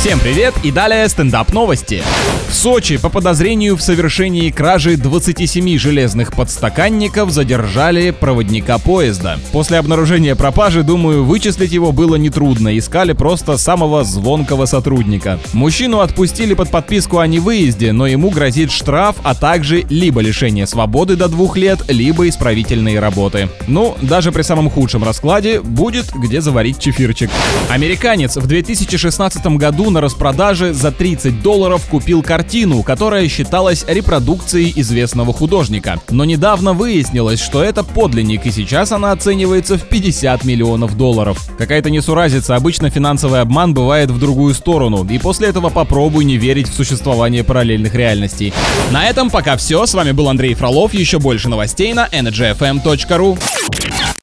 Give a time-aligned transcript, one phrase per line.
[0.00, 2.02] Всем привет и далее стендап новости.
[2.48, 9.38] В Сочи по подозрению в совершении кражи 27 железных подстаканников задержали проводника поезда.
[9.52, 15.38] После обнаружения пропажи, думаю, вычислить его было нетрудно, искали просто самого звонкого сотрудника.
[15.52, 21.14] Мужчину отпустили под подписку о невыезде, но ему грозит штраф, а также либо лишение свободы
[21.14, 23.50] до двух лет, либо исправительные работы.
[23.68, 27.30] Ну, даже при самом худшем раскладе будет где заварить чефирчик.
[27.68, 35.32] Американец в 2016 году на распродаже за 30 долларов купил картину, которая считалась репродукцией известного
[35.32, 36.00] художника.
[36.10, 41.38] Но недавно выяснилось, что это подлинник, и сейчас она оценивается в 50 миллионов долларов.
[41.58, 46.68] Какая-то несуразица, обычно финансовый обман бывает в другую сторону, и после этого попробуй не верить
[46.68, 48.52] в существование параллельных реальностей.
[48.90, 53.38] На этом пока все, с вами был Андрей Фролов, еще больше новостей на energyfm.ru.